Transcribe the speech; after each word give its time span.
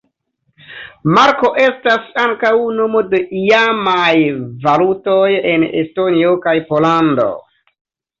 Marko 1.15 1.49
estas 1.63 2.07
ankaŭ 2.21 2.53
nomo 2.77 3.03
de 3.11 3.19
iamaj 3.41 4.13
valutoj 4.63 5.27
en 5.51 5.67
Estonio 5.83 6.33
kaj 6.47 6.55
Pollando. 6.71 7.27